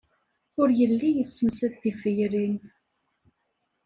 Ur 0.61 0.69
yelli 0.79 1.09
yessemsad 1.17 1.73
tiferyin. 1.81 2.57